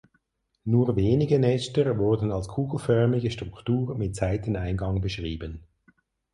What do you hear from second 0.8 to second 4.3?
wenige Nester wurden als kugelförmige Struktur mit